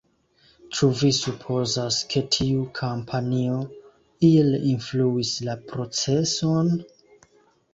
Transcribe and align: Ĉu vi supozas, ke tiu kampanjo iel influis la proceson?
Ĉu 0.77 0.87
vi 1.01 1.09
supozas, 1.17 1.97
ke 2.13 2.23
tiu 2.35 2.63
kampanjo 2.79 3.59
iel 4.31 4.51
influis 4.71 5.35
la 5.51 5.59
proceson? 5.73 6.75